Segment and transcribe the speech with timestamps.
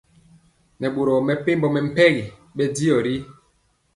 [0.79, 2.25] Nɛ boro mepempɔ mɛmpegi
[2.57, 3.15] bɛndiɔ ri.